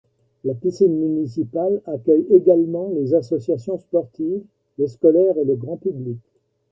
[0.45, 4.41] La piscine municipale accueille également les associations sportives,
[4.79, 6.17] les scolaires et le grand public.